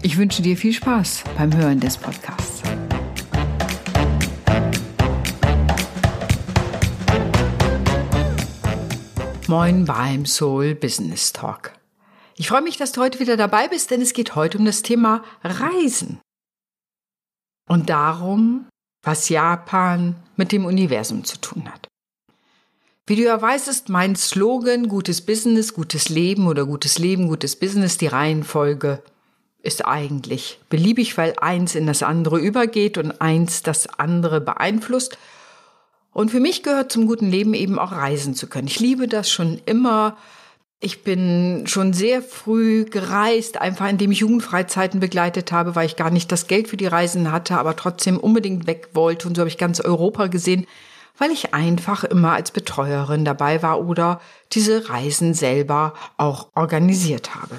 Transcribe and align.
Ich 0.00 0.16
wünsche 0.16 0.42
dir 0.42 0.56
viel 0.56 0.72
Spaß 0.72 1.24
beim 1.36 1.54
Hören 1.56 1.80
des 1.80 1.96
Podcasts. 1.96 2.62
Moin 9.48 9.84
beim 9.84 10.24
Soul 10.24 10.76
Business 10.76 11.32
Talk. 11.32 11.72
Ich 12.36 12.46
freue 12.46 12.62
mich, 12.62 12.76
dass 12.76 12.92
du 12.92 13.00
heute 13.00 13.18
wieder 13.18 13.36
dabei 13.36 13.66
bist, 13.66 13.90
denn 13.90 14.00
es 14.00 14.12
geht 14.12 14.36
heute 14.36 14.58
um 14.58 14.64
das 14.64 14.82
Thema 14.82 15.24
Reisen. 15.42 16.20
Und 17.68 17.90
darum, 17.90 18.68
was 19.02 19.28
Japan 19.28 20.14
mit 20.36 20.52
dem 20.52 20.64
Universum 20.64 21.24
zu 21.24 21.40
tun 21.40 21.68
hat. 21.68 21.88
Wie 23.08 23.16
du 23.16 23.22
ja 23.22 23.42
weißt, 23.42 23.66
ist 23.66 23.88
mein 23.88 24.14
Slogan 24.14 24.86
gutes 24.86 25.22
Business, 25.26 25.74
gutes 25.74 26.08
Leben 26.08 26.46
oder 26.46 26.66
gutes 26.66 26.98
Leben, 26.98 27.26
gutes 27.26 27.56
Business 27.56 27.98
die 27.98 28.06
Reihenfolge 28.06 29.02
ist 29.62 29.84
eigentlich 29.84 30.60
beliebig, 30.68 31.16
weil 31.18 31.34
eins 31.40 31.74
in 31.74 31.86
das 31.86 32.02
andere 32.02 32.38
übergeht 32.38 32.96
und 32.98 33.20
eins 33.20 33.62
das 33.62 33.98
andere 33.98 34.40
beeinflusst. 34.40 35.18
Und 36.12 36.30
für 36.30 36.40
mich 36.40 36.62
gehört 36.62 36.92
zum 36.92 37.06
guten 37.06 37.30
Leben 37.30 37.54
eben 37.54 37.78
auch 37.78 37.92
reisen 37.92 38.34
zu 38.34 38.48
können. 38.48 38.68
Ich 38.68 38.80
liebe 38.80 39.08
das 39.08 39.30
schon 39.30 39.60
immer, 39.66 40.16
ich 40.80 41.02
bin 41.02 41.64
schon 41.66 41.92
sehr 41.92 42.22
früh 42.22 42.84
gereist, 42.84 43.60
einfach 43.60 43.88
indem 43.88 44.12
ich 44.12 44.20
Jugendfreizeiten 44.20 45.00
begleitet 45.00 45.50
habe, 45.50 45.74
weil 45.74 45.86
ich 45.86 45.96
gar 45.96 46.10
nicht 46.10 46.30
das 46.30 46.46
Geld 46.46 46.68
für 46.68 46.76
die 46.76 46.86
Reisen 46.86 47.32
hatte, 47.32 47.58
aber 47.58 47.74
trotzdem 47.74 48.16
unbedingt 48.16 48.66
weg 48.66 48.90
wollte. 48.94 49.26
Und 49.26 49.34
so 49.34 49.40
habe 49.40 49.48
ich 49.48 49.58
ganz 49.58 49.80
Europa 49.80 50.28
gesehen, 50.28 50.66
weil 51.18 51.32
ich 51.32 51.52
einfach 51.52 52.04
immer 52.04 52.32
als 52.32 52.52
Betreuerin 52.52 53.24
dabei 53.24 53.60
war 53.62 53.84
oder 53.84 54.20
diese 54.52 54.88
Reisen 54.88 55.34
selber 55.34 55.94
auch 56.16 56.48
organisiert 56.54 57.34
habe. 57.34 57.58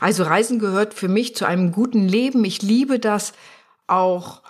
Also 0.00 0.22
Reisen 0.22 0.58
gehört 0.58 0.94
für 0.94 1.08
mich 1.08 1.34
zu 1.34 1.46
einem 1.46 1.72
guten 1.72 2.06
Leben. 2.06 2.44
Ich 2.44 2.62
liebe 2.62 2.98
das 2.98 3.32
auch 3.86 4.42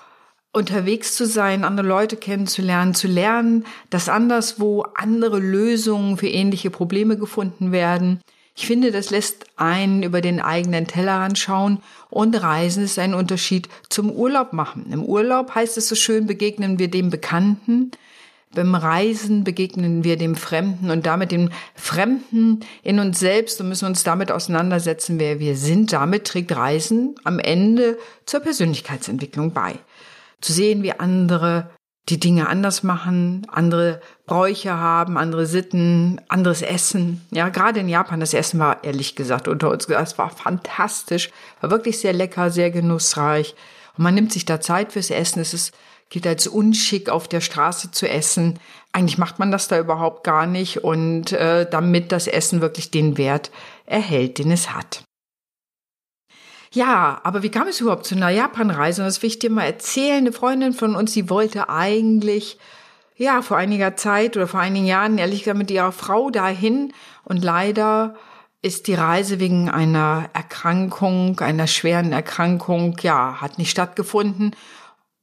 unterwegs 0.52 1.14
zu 1.14 1.26
sein, 1.26 1.64
andere 1.64 1.86
Leute 1.86 2.16
kennenzulernen, 2.16 2.94
zu 2.94 3.06
lernen, 3.06 3.64
dass 3.90 4.08
anderswo 4.08 4.84
andere 4.94 5.38
Lösungen 5.38 6.16
für 6.16 6.28
ähnliche 6.28 6.70
Probleme 6.70 7.16
gefunden 7.16 7.72
werden. 7.72 8.20
Ich 8.56 8.66
finde, 8.66 8.90
das 8.90 9.10
lässt 9.10 9.46
einen 9.56 10.02
über 10.02 10.20
den 10.20 10.40
eigenen 10.40 10.88
Tellerrand 10.88 11.38
schauen 11.38 11.80
und 12.10 12.34
Reisen 12.34 12.82
ist 12.82 12.98
ein 12.98 13.14
Unterschied 13.14 13.68
zum 13.88 14.10
Urlaub 14.10 14.52
machen. 14.52 14.86
Im 14.90 15.04
Urlaub 15.04 15.54
heißt 15.54 15.78
es 15.78 15.88
so 15.88 15.94
schön, 15.94 16.26
begegnen 16.26 16.78
wir 16.80 16.88
dem 16.88 17.08
Bekannten. 17.08 17.92
Beim 18.54 18.74
Reisen 18.74 19.44
begegnen 19.44 20.04
wir 20.04 20.16
dem 20.16 20.34
Fremden 20.34 20.90
und 20.90 21.04
damit 21.04 21.32
dem 21.32 21.50
Fremden 21.74 22.60
in 22.82 22.98
uns 22.98 23.20
selbst 23.20 23.60
und 23.60 23.68
müssen 23.68 23.86
uns 23.86 24.04
damit 24.04 24.32
auseinandersetzen, 24.32 25.18
wer 25.18 25.38
wir 25.38 25.56
sind. 25.56 25.92
Damit 25.92 26.26
trägt 26.26 26.56
Reisen 26.56 27.14
am 27.24 27.38
Ende 27.38 27.98
zur 28.24 28.40
Persönlichkeitsentwicklung 28.40 29.52
bei 29.52 29.74
zu 30.40 30.52
sehen, 30.52 30.82
wie 30.82 30.92
andere 30.92 31.70
die 32.08 32.18
Dinge 32.18 32.48
anders 32.48 32.82
machen, 32.82 33.46
andere 33.48 34.00
Bräuche 34.24 34.72
haben, 34.72 35.18
andere 35.18 35.46
Sitten, 35.46 36.20
anderes 36.28 36.62
Essen. 36.62 37.20
Ja, 37.30 37.50
gerade 37.50 37.80
in 37.80 37.88
Japan, 37.88 38.20
das 38.20 38.32
Essen 38.32 38.58
war 38.58 38.82
ehrlich 38.82 39.14
gesagt 39.14 39.46
unter 39.46 39.70
uns, 39.70 39.86
das 39.86 40.16
war 40.16 40.30
fantastisch, 40.30 41.30
war 41.60 41.70
wirklich 41.70 41.98
sehr 41.98 42.14
lecker, 42.14 42.50
sehr 42.50 42.70
genussreich. 42.70 43.54
Und 43.96 44.04
man 44.04 44.14
nimmt 44.14 44.32
sich 44.32 44.46
da 44.46 44.60
Zeit 44.60 44.92
fürs 44.92 45.10
Essen. 45.10 45.40
Es 45.40 45.52
ist, 45.52 45.74
geht 46.10 46.26
als 46.26 46.46
unschick 46.46 47.08
auf 47.08 47.28
der 47.28 47.40
Straße 47.40 47.90
zu 47.90 48.08
essen. 48.08 48.58
Eigentlich 48.92 49.18
macht 49.18 49.38
man 49.38 49.50
das 49.50 49.68
da 49.68 49.78
überhaupt 49.78 50.24
gar 50.24 50.46
nicht 50.46 50.82
und 50.84 51.32
äh, 51.32 51.68
damit 51.68 52.12
das 52.12 52.26
Essen 52.26 52.60
wirklich 52.60 52.90
den 52.90 53.18
Wert 53.18 53.50
erhält, 53.84 54.38
den 54.38 54.50
es 54.50 54.74
hat. 54.74 55.04
Ja, 56.72 57.20
aber 57.24 57.42
wie 57.42 57.50
kam 57.50 57.66
es 57.66 57.80
überhaupt 57.80 58.06
zu 58.06 58.14
einer 58.14 58.28
Japanreise? 58.30 59.02
Und 59.02 59.06
das 59.06 59.22
will 59.22 59.28
ich 59.28 59.38
dir 59.38 59.50
mal 59.50 59.64
erzählen. 59.64 60.18
Eine 60.18 60.32
Freundin 60.32 60.72
von 60.72 60.96
uns, 60.96 61.12
die 61.12 61.30
wollte 61.30 61.68
eigentlich, 61.70 62.58
ja, 63.16 63.40
vor 63.40 63.56
einiger 63.56 63.96
Zeit 63.96 64.36
oder 64.36 64.46
vor 64.46 64.60
einigen 64.60 64.86
Jahren, 64.86 65.18
ehrlich 65.18 65.40
gesagt, 65.40 65.58
mit 65.58 65.70
ihrer 65.70 65.92
Frau 65.92 66.30
dahin. 66.30 66.92
Und 67.24 67.42
leider 67.42 68.16
ist 68.60 68.86
die 68.86 68.94
Reise 68.94 69.40
wegen 69.40 69.70
einer 69.70 70.28
Erkrankung, 70.34 71.40
einer 71.40 71.66
schweren 71.66 72.12
Erkrankung, 72.12 72.96
ja, 73.00 73.40
hat 73.40 73.58
nicht 73.58 73.70
stattgefunden 73.70 74.54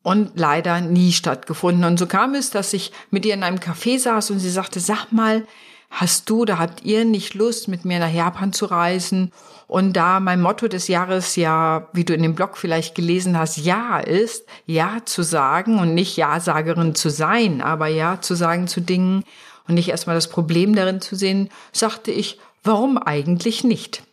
und 0.05 0.33
leider 0.35 0.81
nie 0.81 1.11
stattgefunden. 1.11 1.83
Und 1.83 1.97
so 1.97 2.05
kam 2.05 2.35
es, 2.35 2.51
dass 2.51 2.73
ich 2.73 2.91
mit 3.09 3.25
ihr 3.25 3.33
in 3.33 3.41
einem 3.41 3.57
Café 3.57 3.97
saß 3.97 4.29
und 4.29 4.37
sie 4.37 4.51
sagte, 4.51 4.79
sag 4.79 5.11
mal, 5.11 5.47
hast 5.89 6.29
du, 6.29 6.45
da 6.45 6.59
habt 6.59 6.83
ihr 6.83 7.05
nicht 7.05 7.33
Lust, 7.33 7.67
mit 7.67 7.85
mir 7.85 7.97
nach 7.97 8.13
Japan 8.13 8.53
zu 8.53 8.65
reisen? 8.65 9.31
Und 9.65 9.93
da 9.93 10.19
mein 10.19 10.41
Motto 10.41 10.67
des 10.67 10.87
Jahres 10.89 11.35
ja, 11.35 11.87
wie 11.91 12.03
du 12.03 12.13
in 12.13 12.21
dem 12.21 12.35
Blog 12.35 12.55
vielleicht 12.55 12.93
gelesen 12.93 13.35
hast, 13.35 13.57
Ja 13.57 13.97
ist, 13.97 14.45
Ja 14.67 14.99
zu 15.05 15.23
sagen 15.23 15.79
und 15.79 15.95
nicht 15.95 16.17
Ja-Sagerin 16.17 16.93
zu 16.93 17.09
sein, 17.09 17.63
aber 17.63 17.87
Ja 17.87 18.21
zu 18.21 18.35
sagen 18.35 18.67
zu 18.67 18.81
Dingen 18.81 19.23
und 19.67 19.73
nicht 19.73 19.89
erstmal 19.89 20.15
das 20.15 20.29
Problem 20.29 20.75
darin 20.75 21.01
zu 21.01 21.15
sehen, 21.15 21.49
sagte 21.71 22.11
ich, 22.11 22.39
warum 22.63 22.99
eigentlich 22.99 23.63
nicht? 23.63 24.03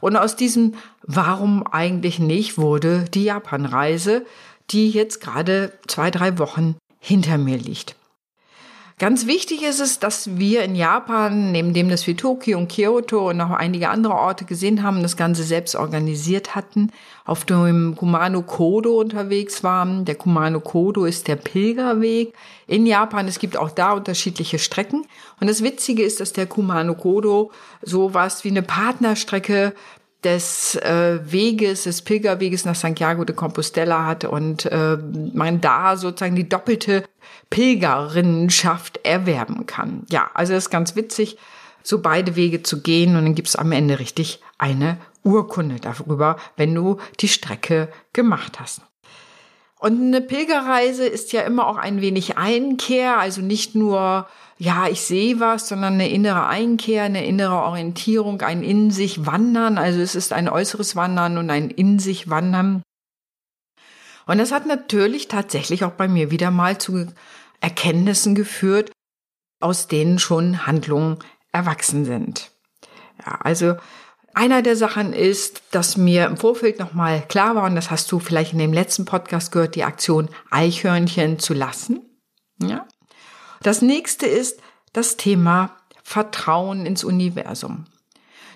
Und 0.00 0.16
aus 0.16 0.34
diesem 0.34 0.76
Warum 1.04 1.66
eigentlich 1.66 2.18
nicht 2.20 2.58
wurde 2.58 3.04
die 3.12 3.24
Japanreise, 3.24 4.24
die 4.72 4.90
jetzt 4.90 5.20
gerade 5.20 5.72
zwei, 5.86 6.10
drei 6.10 6.38
Wochen 6.38 6.76
hinter 6.98 7.38
mir 7.38 7.58
liegt. 7.58 7.96
Ganz 9.02 9.26
wichtig 9.26 9.64
ist 9.64 9.80
es, 9.80 9.98
dass 9.98 10.36
wir 10.38 10.62
in 10.62 10.76
Japan, 10.76 11.50
neben 11.50 11.72
dem, 11.72 11.88
dass 11.88 12.06
wir 12.06 12.16
Tokio 12.16 12.56
und 12.56 12.70
Kyoto 12.70 13.30
und 13.30 13.38
noch 13.38 13.50
einige 13.50 13.88
andere 13.88 14.14
Orte 14.14 14.44
gesehen 14.44 14.84
haben, 14.84 15.02
das 15.02 15.16
Ganze 15.16 15.42
selbst 15.42 15.74
organisiert 15.74 16.54
hatten, 16.54 16.92
auf 17.24 17.44
dem 17.44 17.96
Kumano 17.96 18.42
Kodo 18.42 19.00
unterwegs 19.00 19.64
waren. 19.64 20.04
Der 20.04 20.14
Kumano 20.14 20.60
Kodo 20.60 21.04
ist 21.04 21.26
der 21.26 21.34
Pilgerweg 21.34 22.32
in 22.68 22.86
Japan. 22.86 23.26
Es 23.26 23.40
gibt 23.40 23.56
auch 23.56 23.70
da 23.70 23.92
unterschiedliche 23.92 24.60
Strecken. 24.60 25.04
Und 25.40 25.50
das 25.50 25.64
Witzige 25.64 26.04
ist, 26.04 26.20
dass 26.20 26.32
der 26.32 26.46
Kumano 26.46 26.94
Kodo 26.94 27.50
sowas 27.80 28.44
wie 28.44 28.50
eine 28.50 28.62
Partnerstrecke 28.62 29.74
des 30.24 30.76
äh, 30.76 31.18
Weges, 31.24 31.84
des 31.84 32.02
Pilgerweges 32.02 32.64
nach 32.64 32.74
Santiago 32.74 33.24
de 33.24 33.34
Compostela 33.34 34.06
hat 34.06 34.24
und 34.24 34.66
äh, 34.66 34.96
man 35.34 35.60
da 35.60 35.96
sozusagen 35.96 36.36
die 36.36 36.48
doppelte 36.48 37.04
Pilgerinnenschaft 37.50 39.00
erwerben 39.04 39.66
kann. 39.66 40.04
Ja, 40.10 40.30
also 40.34 40.54
ist 40.54 40.70
ganz 40.70 40.96
witzig, 40.96 41.38
so 41.82 42.00
beide 42.00 42.36
Wege 42.36 42.62
zu 42.62 42.82
gehen 42.82 43.16
und 43.16 43.24
dann 43.24 43.34
gibt's 43.34 43.56
am 43.56 43.72
Ende 43.72 43.98
richtig 43.98 44.40
eine 44.58 44.98
Urkunde 45.24 45.76
darüber, 45.80 46.36
wenn 46.56 46.74
du 46.74 46.98
die 47.20 47.28
Strecke 47.28 47.88
gemacht 48.12 48.60
hast. 48.60 48.82
Und 49.82 50.00
eine 50.00 50.20
Pilgerreise 50.20 51.04
ist 51.04 51.32
ja 51.32 51.40
immer 51.40 51.66
auch 51.66 51.76
ein 51.76 52.00
wenig 52.00 52.38
Einkehr, 52.38 53.18
also 53.18 53.40
nicht 53.40 53.74
nur, 53.74 54.28
ja, 54.56 54.86
ich 54.86 55.00
sehe 55.00 55.40
was, 55.40 55.66
sondern 55.66 55.94
eine 55.94 56.08
innere 56.08 56.46
Einkehr, 56.46 57.02
eine 57.02 57.26
innere 57.26 57.56
Orientierung, 57.64 58.42
ein 58.42 58.62
in 58.62 58.92
sich 58.92 59.26
Wandern. 59.26 59.78
Also 59.78 59.98
es 60.00 60.14
ist 60.14 60.32
ein 60.32 60.48
äußeres 60.48 60.94
Wandern 60.94 61.36
und 61.36 61.50
ein 61.50 61.68
in 61.68 61.98
sich 61.98 62.30
Wandern. 62.30 62.84
Und 64.26 64.38
das 64.38 64.52
hat 64.52 64.66
natürlich 64.66 65.26
tatsächlich 65.26 65.82
auch 65.82 65.94
bei 65.94 66.06
mir 66.06 66.30
wieder 66.30 66.52
mal 66.52 66.78
zu 66.78 67.08
Erkenntnissen 67.60 68.36
geführt, 68.36 68.92
aus 69.58 69.88
denen 69.88 70.20
schon 70.20 70.64
Handlungen 70.64 71.18
erwachsen 71.50 72.04
sind. 72.04 72.52
Ja, 73.26 73.40
also 73.40 73.74
einer 74.34 74.62
der 74.62 74.76
Sachen 74.76 75.12
ist, 75.12 75.62
dass 75.70 75.96
mir 75.96 76.26
im 76.26 76.36
Vorfeld 76.36 76.78
nochmal 76.78 77.22
klar 77.28 77.54
war, 77.54 77.64
und 77.64 77.74
das 77.74 77.90
hast 77.90 78.10
du 78.12 78.18
vielleicht 78.18 78.52
in 78.52 78.58
dem 78.58 78.72
letzten 78.72 79.04
Podcast 79.04 79.52
gehört, 79.52 79.74
die 79.74 79.84
Aktion 79.84 80.28
Eichhörnchen 80.50 81.38
zu 81.38 81.54
lassen. 81.54 82.00
Ja. 82.62 82.86
Das 83.62 83.82
nächste 83.82 84.26
ist 84.26 84.60
das 84.92 85.16
Thema 85.16 85.76
Vertrauen 86.02 86.86
ins 86.86 87.04
Universum. 87.04 87.84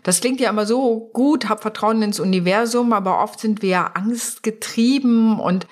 Das 0.03 0.21
klingt 0.21 0.41
ja 0.41 0.51
immer 0.51 0.67
so 0.67 1.11
gut, 1.13 1.49
hab 1.49 1.63
Vertrauen 1.63 2.03
ins 2.03 2.21
Universum, 2.21 2.93
aber 2.93 3.23
oft 3.23 3.41
sind 3.41 3.63
wir 3.63 3.71
ja 3.71 3.91
angstgetrieben 3.95 5.41
und 5.41 5.67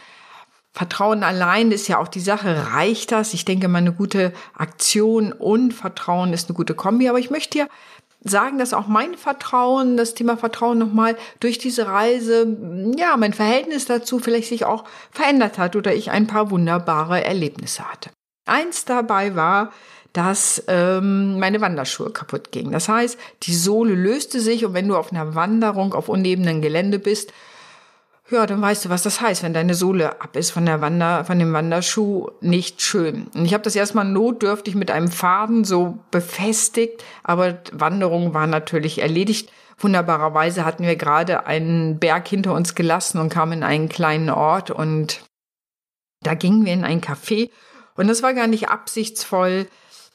Vertrauen 0.72 1.22
allein 1.22 1.70
ist 1.70 1.86
ja 1.86 1.98
auch 1.98 2.08
die 2.08 2.18
Sache. 2.18 2.72
Reicht 2.72 3.12
das? 3.12 3.32
Ich 3.32 3.44
denke 3.44 3.68
mal, 3.68 3.78
eine 3.78 3.92
gute 3.92 4.32
Aktion 4.54 5.32
und 5.32 5.72
Vertrauen 5.72 6.32
ist 6.32 6.48
eine 6.48 6.56
gute 6.56 6.74
Kombi. 6.74 7.08
Aber 7.08 7.20
ich 7.20 7.30
möchte 7.30 7.58
dir 7.58 7.68
sagen, 8.24 8.58
dass 8.58 8.72
auch 8.72 8.86
mein 8.86 9.14
Vertrauen, 9.14 9.96
das 9.96 10.14
Thema 10.14 10.36
Vertrauen 10.36 10.78
nochmal 10.78 11.16
durch 11.40 11.58
diese 11.58 11.86
Reise, 11.86 12.46
ja, 12.96 13.16
mein 13.16 13.34
Verhältnis 13.34 13.84
dazu 13.84 14.18
vielleicht 14.18 14.48
sich 14.48 14.64
auch 14.64 14.84
verändert 15.10 15.58
hat 15.58 15.76
oder 15.76 15.94
ich 15.94 16.10
ein 16.10 16.26
paar 16.26 16.50
wunderbare 16.50 17.22
Erlebnisse 17.22 17.88
hatte. 17.88 18.10
Eins 18.46 18.84
dabei 18.86 19.36
war, 19.36 19.72
dass 20.14 20.62
ähm, 20.68 21.38
meine 21.38 21.60
Wanderschuhe 21.60 22.10
kaputt 22.10 22.52
gingen. 22.52 22.72
Das 22.72 22.88
heißt, 22.88 23.18
die 23.42 23.54
Sohle 23.54 23.94
löste 23.94 24.40
sich 24.40 24.64
und 24.64 24.72
wenn 24.72 24.88
du 24.88 24.96
auf 24.96 25.12
einer 25.12 25.34
Wanderung 25.34 25.92
auf 25.92 26.08
unebenen 26.08 26.62
Gelände 26.62 26.98
bist, 26.98 27.32
ja, 28.34 28.46
dann 28.46 28.60
weißt 28.60 28.84
du, 28.84 28.88
was 28.88 29.02
das 29.02 29.20
heißt, 29.20 29.42
wenn 29.42 29.54
deine 29.54 29.74
Sohle 29.74 30.20
ab 30.20 30.36
ist 30.36 30.50
von 30.50 30.66
der 30.66 30.80
Wander, 30.80 31.24
von 31.24 31.38
dem 31.38 31.52
Wanderschuh, 31.52 32.28
nicht 32.40 32.82
schön. 32.82 33.28
Und 33.34 33.44
ich 33.44 33.54
habe 33.54 33.62
das 33.62 33.76
erstmal 33.76 34.04
notdürftig 34.04 34.74
mit 34.74 34.90
einem 34.90 35.08
Faden 35.08 35.64
so 35.64 35.98
befestigt, 36.10 37.04
aber 37.22 37.58
Wanderung 37.72 38.34
war 38.34 38.46
natürlich 38.46 39.00
erledigt. 39.00 39.50
Wunderbarerweise 39.78 40.64
hatten 40.64 40.84
wir 40.84 40.96
gerade 40.96 41.46
einen 41.46 41.98
Berg 41.98 42.28
hinter 42.28 42.54
uns 42.54 42.74
gelassen 42.74 43.18
und 43.18 43.28
kamen 43.28 43.54
in 43.54 43.62
einen 43.62 43.88
kleinen 43.88 44.30
Ort 44.30 44.70
und 44.70 45.22
da 46.22 46.34
gingen 46.34 46.64
wir 46.64 46.72
in 46.72 46.84
ein 46.84 47.00
Café 47.00 47.50
und 47.96 48.08
das 48.08 48.22
war 48.22 48.34
gar 48.34 48.46
nicht 48.46 48.68
absichtsvoll 48.68 49.66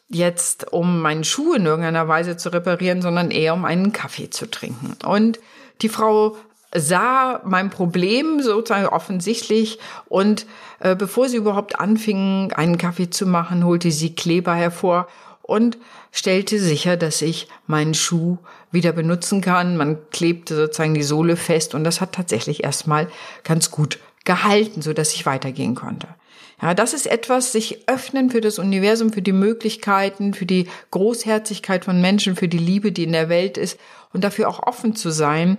jetzt, 0.10 0.74
um 0.74 1.01
meinen 1.01 1.24
Schuh 1.24 1.54
in 1.54 1.65
irgendeiner 1.65 2.07
Weise 2.07 2.36
zu 2.36 2.50
reparieren, 2.50 3.01
sondern 3.01 3.31
eher 3.31 3.54
um 3.54 3.63
einen 3.63 3.94
Kaffee 3.94 4.30
zu 4.30 4.50
trinken. 4.50 4.95
Und 5.06 5.39
die 5.81 5.89
Frau 5.89 6.36
sah 6.74 7.42
mein 7.45 7.69
Problem 7.69 8.42
sozusagen 8.42 8.88
offensichtlich 8.88 9.80
und 10.07 10.45
äh, 10.80 10.95
bevor 10.95 11.27
sie 11.27 11.38
überhaupt 11.38 11.80
anfing, 11.80 12.54
einen 12.54 12.77
Kaffee 12.77 13.10
zu 13.10 13.25
machen, 13.25 13.66
holte 13.66 13.92
sie 13.92 14.13
Kleber 14.13 14.54
hervor 14.54 15.07
und 15.42 15.77
stellte 16.12 16.60
sicher, 16.60 16.95
dass 16.95 17.21
ich 17.21 17.48
meinen 17.66 17.95
Schuh 17.95 18.38
wieder 18.71 18.92
benutzen 18.92 19.42
kann. 19.42 19.77
Man 19.77 19.98
klebte 20.12 20.56
sozusagen 20.56 20.94
die 20.94 21.04
Sohle 21.04 21.36
fest 21.36 21.74
und 21.74 21.83
das 21.83 22.01
hat 22.01 22.13
tatsächlich 22.13 22.63
erstmal 22.63 23.07
ganz 23.44 23.72
gut 23.72 24.00
gehalten, 24.25 24.83
so 24.83 24.94
dass 24.94 25.15
ich 25.15 25.25
weitergehen 25.25 25.74
konnte. 25.74 26.07
Ja, 26.62 26.74
das 26.74 26.94
ist 26.94 27.07
etwas, 27.07 27.51
sich 27.51 27.88
öffnen 27.88 28.30
für 28.30 28.42
das 28.42 28.60
Universum, 28.60 29.13
für 29.13 29.22
die 29.22 29.31
Möglichkeiten, 29.31 30.33
für 30.33 30.45
die 30.45 30.68
Großherzigkeit 30.92 31.86
von 31.86 32.01
Menschen, 32.01 32.36
für 32.36 32.50
die 32.50 32.57
Liebe, 32.57 32.92
die 32.92 33.06
in 33.06 33.13
der 33.13 33.30
Welt 33.30 33.57
ist 33.57 33.80
und 34.13 34.24
dafür 34.24 34.50
auch 34.50 34.62
offen 34.62 34.95
zu 34.95 35.10
sein, 35.10 35.57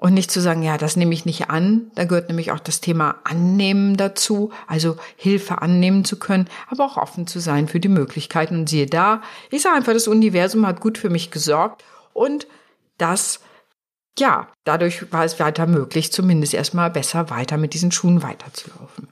und 0.00 0.14
nicht 0.14 0.30
zu 0.30 0.40
sagen, 0.40 0.62
ja, 0.62 0.78
das 0.78 0.96
nehme 0.96 1.12
ich 1.12 1.26
nicht 1.26 1.50
an. 1.50 1.90
Da 1.94 2.04
gehört 2.04 2.28
nämlich 2.28 2.52
auch 2.52 2.58
das 2.58 2.80
Thema 2.80 3.16
Annehmen 3.22 3.98
dazu, 3.98 4.50
also 4.66 4.96
Hilfe 5.16 5.60
annehmen 5.60 6.06
zu 6.06 6.18
können, 6.18 6.48
aber 6.70 6.86
auch 6.86 6.96
offen 6.96 7.26
zu 7.26 7.38
sein 7.38 7.68
für 7.68 7.80
die 7.80 7.90
Möglichkeiten. 7.90 8.60
Und 8.60 8.68
siehe 8.70 8.86
da, 8.86 9.20
ich 9.50 9.60
sage 9.60 9.76
einfach, 9.76 9.92
das 9.92 10.08
Universum 10.08 10.66
hat 10.66 10.80
gut 10.80 10.96
für 10.96 11.10
mich 11.10 11.30
gesorgt 11.30 11.84
und 12.14 12.46
das, 12.96 13.40
ja, 14.18 14.48
dadurch 14.64 15.12
war 15.12 15.26
es 15.26 15.38
weiter 15.38 15.66
möglich, 15.66 16.12
zumindest 16.12 16.54
erstmal 16.54 16.90
besser 16.90 17.28
weiter 17.28 17.58
mit 17.58 17.74
diesen 17.74 17.92
Schuhen 17.92 18.22
weiterzulaufen. 18.22 19.08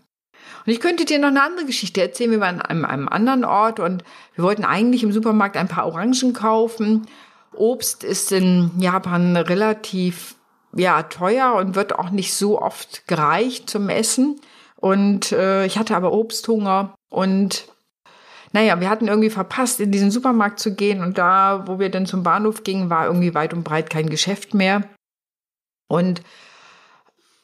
Und 0.64 0.72
ich 0.72 0.80
könnte 0.80 1.04
dir 1.04 1.18
noch 1.18 1.28
eine 1.28 1.42
andere 1.42 1.66
Geschichte 1.66 2.00
erzählen. 2.00 2.30
Wir 2.30 2.40
waren 2.40 2.62
an 2.62 2.66
einem, 2.66 2.84
einem 2.86 3.08
anderen 3.10 3.44
Ort 3.44 3.78
und 3.78 4.04
wir 4.36 4.44
wollten 4.44 4.64
eigentlich 4.64 5.02
im 5.02 5.12
Supermarkt 5.12 5.58
ein 5.58 5.68
paar 5.68 5.86
Orangen 5.86 6.32
kaufen. 6.32 7.06
Obst 7.52 8.04
ist 8.04 8.32
in 8.32 8.70
Japan 8.78 9.36
relativ 9.36 10.37
ja 10.78 11.02
teuer 11.04 11.54
und 11.54 11.74
wird 11.74 11.98
auch 11.98 12.10
nicht 12.10 12.34
so 12.34 12.60
oft 12.60 13.06
gereicht 13.06 13.68
zum 13.68 13.88
Essen. 13.88 14.40
Und 14.76 15.32
äh, 15.32 15.66
ich 15.66 15.78
hatte 15.78 15.96
aber 15.96 16.12
Obsthunger 16.12 16.94
und 17.10 17.68
naja, 18.52 18.80
wir 18.80 18.88
hatten 18.88 19.08
irgendwie 19.08 19.30
verpasst, 19.30 19.80
in 19.80 19.92
diesen 19.92 20.10
Supermarkt 20.10 20.58
zu 20.58 20.74
gehen 20.74 21.02
und 21.02 21.18
da, 21.18 21.64
wo 21.66 21.78
wir 21.78 21.90
dann 21.90 22.06
zum 22.06 22.22
Bahnhof 22.22 22.64
gingen, 22.64 22.88
war 22.88 23.06
irgendwie 23.06 23.34
weit 23.34 23.52
und 23.52 23.62
breit 23.62 23.90
kein 23.90 24.08
Geschäft 24.08 24.54
mehr. 24.54 24.84
Und 25.88 26.22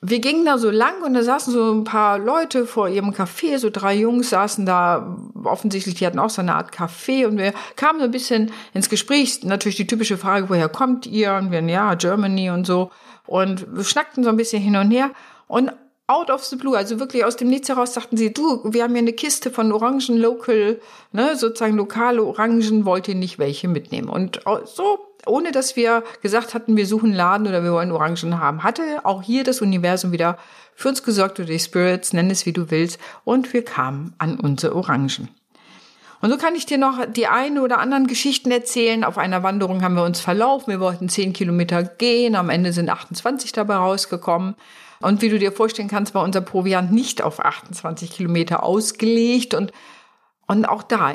wir 0.07 0.21
gingen 0.21 0.45
da 0.45 0.59
so 0.59 0.71
lang 0.71 1.03
und 1.03 1.15
da 1.15 1.23
saßen 1.23 1.51
so 1.51 1.73
ein 1.73 1.85
paar 1.85 2.19
Leute 2.19 2.67
vor 2.67 2.89
ihrem 2.91 3.11
Café, 3.11 3.59
so 3.59 3.71
drei 3.71 3.95
Jungs 3.95 4.31
saßen 4.31 4.67
da, 4.67 5.17
offensichtlich, 5.45 5.95
die 5.95 6.07
hatten 6.07 6.19
auch 6.19 6.29
so 6.29 6.43
eine 6.43 6.55
Art 6.55 6.75
Café 6.75 7.27
und 7.27 7.39
wir 7.39 7.55
kamen 7.77 8.01
so 8.01 8.05
ein 8.05 8.11
bisschen 8.11 8.53
ins 8.75 8.91
Gespräch, 8.91 9.43
natürlich 9.45 9.77
die 9.77 9.87
typische 9.87 10.19
Frage, 10.19 10.51
woher 10.51 10.69
kommt 10.69 11.07
ihr? 11.07 11.33
Und 11.35 11.51
wir, 11.51 11.63
ja, 11.63 11.95
Germany 11.95 12.51
und 12.51 12.67
so. 12.67 12.91
Und 13.27 13.67
wir 13.75 13.85
schnackten 13.85 14.25
so 14.25 14.29
ein 14.29 14.37
bisschen 14.37 14.61
hin 14.61 14.77
und 14.77 14.91
her 14.91 15.11
und 15.49 15.73
out 16.07 16.29
of 16.29 16.45
the 16.45 16.57
blue, 16.57 16.77
also 16.77 17.01
wirklich 17.01 17.25
aus 17.25 17.37
dem 17.37 17.49
Nichts 17.49 17.71
heraus 17.71 17.95
sagten 17.95 18.19
sie, 18.19 18.31
du, 18.31 18.61
wir 18.65 18.83
haben 18.83 18.93
hier 18.93 18.99
eine 18.99 19.15
Kiste 19.15 19.51
von 19.51 19.73
Orangen 19.73 20.19
Local, 20.19 20.81
ne, 21.13 21.37
sozusagen 21.37 21.77
lokale 21.77 22.23
Orangen, 22.23 22.85
wollt 22.85 23.09
ihr 23.09 23.15
nicht 23.15 23.39
welche 23.39 23.69
mitnehmen? 23.69 24.11
Und 24.11 24.43
so, 24.67 24.99
ohne 25.27 25.53
dass 25.53 25.77
wir 25.77 26.03
gesagt 26.23 26.55
hatten, 26.55 26.77
wir 26.77 26.87
suchen 26.87 27.13
Laden 27.13 27.47
oder 27.47 27.63
wir 27.63 27.73
wollen 27.73 27.93
Orangen 27.93 28.39
haben, 28.39 28.63
hatte 28.63 28.83
auch 29.05 29.23
hier 29.23 29.45
das 29.45 29.61
Universum 29.61 30.13
wieder 30.13 30.39
für 30.75 30.89
uns 30.89 31.03
gesorgt 31.03 31.39
oder 31.39 31.49
die 31.49 31.59
Spirits, 31.59 32.13
nenn 32.13 32.31
es 32.31 32.47
wie 32.47 32.53
du 32.53 32.71
willst, 32.71 32.99
und 33.25 33.53
wir 33.53 33.65
kamen 33.65 34.15
an 34.19 34.39
unsere 34.41 34.75
Orangen. 34.75 35.29
Und 36.21 36.31
so 36.31 36.39
kann 36.39 36.55
ich 36.55 36.65
dir 36.65 36.79
noch 36.79 37.05
die 37.05 37.27
eine 37.27 37.61
oder 37.61 37.79
anderen 37.79 38.07
Geschichten 38.07 38.51
erzählen. 38.51 39.05
Auf 39.05 39.19
einer 39.19 39.43
Wanderung 39.43 39.83
haben 39.83 39.95
wir 39.95 40.05
uns 40.05 40.21
verlaufen. 40.21 40.71
Wir 40.71 40.81
wollten 40.81 41.11
zehn 41.11 41.35
Kilometer 41.35 41.83
gehen. 41.83 42.35
Am 42.35 42.49
Ende 42.49 42.73
sind 42.73 42.89
28 42.89 43.53
dabei 43.53 43.77
rausgekommen. 43.77 44.55
Und 45.01 45.21
wie 45.21 45.29
du 45.29 45.39
dir 45.39 45.53
vorstellen 45.53 45.89
kannst, 45.89 46.15
war 46.15 46.25
unser 46.25 46.41
Proviant 46.41 46.91
nicht 46.93 47.21
auf 47.21 47.45
28 47.45 48.11
Kilometer 48.11 48.63
ausgelegt. 48.63 49.53
Und, 49.53 49.73
und 50.47 50.65
auch 50.65 50.83
da, 50.83 51.13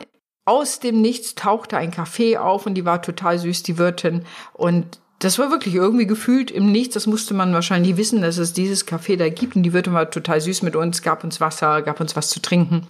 aus 0.50 0.80
dem 0.80 1.00
Nichts 1.00 1.36
tauchte 1.36 1.78
ein 1.78 1.92
Café 1.92 2.40
auf 2.40 2.66
und 2.66 2.74
die 2.74 2.84
war 2.84 3.04
total 3.04 3.38
süß, 3.38 3.62
die 3.62 3.78
Wirtin. 3.78 4.26
Und 4.54 5.00
das 5.20 5.38
war 5.38 5.52
wirklich 5.52 5.76
irgendwie 5.76 6.08
gefühlt 6.08 6.50
im 6.50 6.72
Nichts. 6.72 6.96
Das 6.96 7.06
musste 7.06 7.36
man 7.36 7.54
wahrscheinlich 7.54 7.98
wissen, 7.98 8.24
dass 8.24 8.38
es 8.38 8.52
dieses 8.52 8.88
Café 8.88 9.16
da 9.16 9.30
gibt. 9.30 9.56
Und 9.56 9.62
die 9.62 9.74
Wirtin 9.74 9.94
war 9.94 10.10
total 10.10 10.42
süß 10.42 10.64
mit 10.64 10.76
uns, 10.76 11.04
gab 11.04 11.24
uns 11.24 11.40
Wasser, 11.40 11.84
gab 11.84 12.02
uns 12.02 12.16
was 12.16 12.30
zu 12.30 12.42
trinken. 12.42 12.88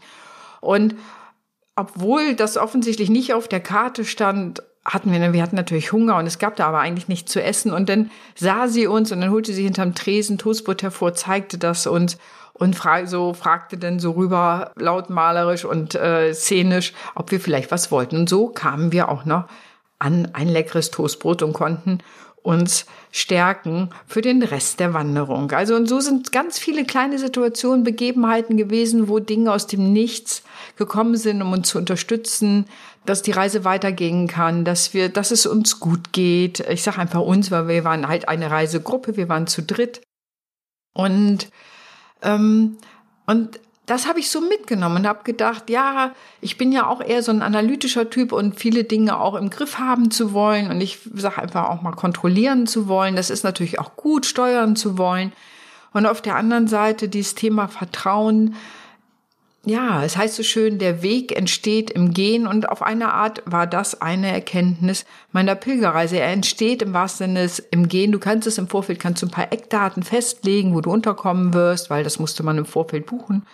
Und 0.61 0.95
obwohl 1.75 2.33
das 2.33 2.55
offensichtlich 2.55 3.09
nicht 3.09 3.33
auf 3.33 3.49
der 3.49 3.59
Karte 3.59 4.05
stand, 4.05 4.63
hatten 4.89 5.11
wir, 5.11 5.33
wir 5.33 5.41
hatten 5.43 5.55
natürlich 5.55 5.91
Hunger 5.91 6.17
und 6.17 6.25
es 6.25 6.39
gab 6.39 6.55
da 6.55 6.67
aber 6.67 6.79
eigentlich 6.79 7.07
nichts 7.07 7.31
zu 7.31 7.41
essen. 7.41 7.71
Und 7.71 7.89
dann 7.89 8.11
sah 8.35 8.67
sie 8.67 8.87
uns 8.87 9.11
und 9.11 9.21
dann 9.21 9.31
holte 9.31 9.53
sie 9.53 9.63
hinterm 9.63 9.93
Tresen 9.93 10.37
Toastbrot 10.37 10.81
hervor, 10.81 11.13
zeigte 11.13 11.57
das 11.57 11.85
uns 11.85 12.17
und 12.53 12.75
frag, 12.75 13.07
so 13.07 13.33
fragte 13.33 13.77
dann 13.77 13.99
so 13.99 14.11
rüber 14.11 14.71
lautmalerisch 14.75 15.63
und 15.63 15.95
äh, 15.95 16.33
szenisch, 16.33 16.93
ob 17.15 17.31
wir 17.31 17.39
vielleicht 17.39 17.71
was 17.71 17.91
wollten. 17.91 18.17
Und 18.17 18.29
so 18.29 18.47
kamen 18.47 18.91
wir 18.91 19.09
auch 19.09 19.25
noch 19.25 19.45
an 19.99 20.29
ein 20.33 20.47
leckeres 20.47 20.91
Toastbrot 20.91 21.43
und 21.43 21.53
konnten 21.53 21.99
uns 22.49 22.87
stärken 23.11 23.91
für 24.07 24.21
den 24.21 24.41
Rest 24.41 24.79
der 24.79 24.93
Wanderung. 24.93 25.51
Also 25.51 25.75
und 25.75 25.87
so 25.87 25.99
sind 25.99 26.31
ganz 26.31 26.57
viele 26.57 26.83
kleine 26.83 27.19
Situationen, 27.19 27.83
Begebenheiten 27.83 28.57
gewesen, 28.57 29.07
wo 29.07 29.19
Dinge 29.19 29.53
aus 29.53 29.67
dem 29.67 29.93
Nichts 29.93 30.41
gekommen 30.75 31.15
sind, 31.15 31.43
um 31.43 31.51
uns 31.53 31.69
zu 31.69 31.77
unterstützen, 31.77 32.65
dass 33.05 33.21
die 33.21 33.31
Reise 33.31 33.65
weitergehen 33.65 34.27
kann, 34.27 34.65
dass 34.65 34.95
wir, 34.95 35.09
dass 35.09 35.29
es 35.29 35.45
uns 35.45 35.79
gut 35.79 36.11
geht. 36.11 36.59
Ich 36.61 36.81
sage 36.81 36.97
einfach 36.97 37.21
uns, 37.21 37.51
weil 37.51 37.67
wir 37.67 37.83
waren 37.83 38.07
halt 38.07 38.27
eine 38.27 38.49
Reisegruppe, 38.49 39.15
wir 39.15 39.29
waren 39.29 39.45
zu 39.45 39.61
dritt 39.61 40.01
und 40.93 41.49
ähm, 42.23 42.77
und 43.27 43.59
das 43.89 44.07
habe 44.07 44.19
ich 44.19 44.29
so 44.29 44.39
mitgenommen 44.39 44.97
und 44.97 45.07
habe 45.07 45.23
gedacht, 45.23 45.69
ja, 45.69 46.11
ich 46.41 46.57
bin 46.59 46.71
ja 46.71 46.87
auch 46.87 47.01
eher 47.01 47.23
so 47.23 47.31
ein 47.31 47.41
analytischer 47.41 48.09
Typ 48.09 48.31
und 48.31 48.59
viele 48.59 48.83
Dinge 48.83 49.19
auch 49.19 49.33
im 49.33 49.49
Griff 49.49 49.79
haben 49.79 50.11
zu 50.11 50.31
wollen 50.31 50.69
und 50.69 50.79
ich 50.79 50.99
sage 51.15 51.41
einfach 51.41 51.69
auch 51.69 51.81
mal 51.81 51.93
kontrollieren 51.93 52.67
zu 52.67 52.87
wollen. 52.87 53.15
Das 53.15 53.31
ist 53.31 53.43
natürlich 53.43 53.79
auch 53.79 53.95
gut, 53.95 54.27
steuern 54.27 54.75
zu 54.75 54.99
wollen. 54.99 55.33
Und 55.91 56.05
auf 56.05 56.21
der 56.21 56.35
anderen 56.35 56.67
Seite 56.67 57.09
dieses 57.09 57.33
Thema 57.33 57.67
Vertrauen. 57.67 58.53
Ja, 59.65 60.03
es 60.03 60.15
heißt 60.15 60.35
so 60.35 60.43
schön, 60.43 60.77
der 60.77 61.01
Weg 61.01 61.35
entsteht 61.35 61.89
im 61.89 62.13
Gehen 62.13 62.45
und 62.45 62.69
auf 62.69 62.83
eine 62.83 63.11
Art 63.11 63.41
war 63.45 63.65
das 63.65 64.01
eine 64.01 64.31
Erkenntnis 64.31 65.05
meiner 65.31 65.55
Pilgerreise. 65.55 66.19
Er 66.19 66.31
entsteht 66.31 66.83
im 66.83 66.93
wahrsten 66.93 67.35
Sinne 67.35 67.49
im 67.71 67.87
Gehen. 67.87 68.11
Du 68.11 68.19
kannst 68.19 68.47
es 68.47 68.59
im 68.59 68.67
Vorfeld, 68.67 68.99
kannst 68.99 69.23
du 69.23 69.25
ein 69.25 69.31
paar 69.31 69.51
Eckdaten 69.51 70.03
festlegen, 70.03 70.75
wo 70.75 70.81
du 70.81 70.91
unterkommen 70.91 71.55
wirst, 71.55 71.89
weil 71.89 72.03
das 72.03 72.19
musste 72.19 72.43
man 72.43 72.59
im 72.59 72.65
Vorfeld 72.65 73.07
buchen 73.07 73.47